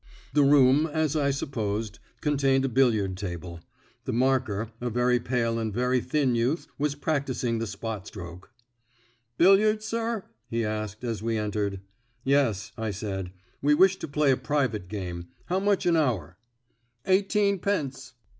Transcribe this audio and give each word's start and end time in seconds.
The 0.33 0.41
room, 0.41 0.87
as 0.87 1.15
I 1.15 1.29
supposed, 1.29 1.99
contained 2.21 2.65
a 2.65 2.69
billiard 2.69 3.15
table; 3.15 3.59
the 4.05 4.11
marker, 4.11 4.71
a 4.81 4.89
very 4.89 5.19
pale 5.19 5.59
and 5.59 5.71
very 5.71 6.01
thin 6.01 6.33
youth, 6.33 6.65
was 6.79 6.95
practising 6.95 7.59
the 7.59 7.67
spot 7.67 8.07
stroke. 8.07 8.49
"Billiards, 9.37 9.85
sir?" 9.85 10.23
he 10.49 10.65
asked, 10.65 11.03
as 11.03 11.21
we 11.21 11.37
entered. 11.37 11.81
"Yes," 12.23 12.71
I 12.79 12.89
said, 12.89 13.31
"we 13.61 13.75
wish 13.75 13.97
to 13.97 14.07
play 14.07 14.31
a 14.31 14.37
private 14.37 14.87
game. 14.87 15.27
How 15.45 15.59
much 15.59 15.85
an 15.85 15.95
hour?" 15.95 16.35
"Eighteenpence." 17.05 18.13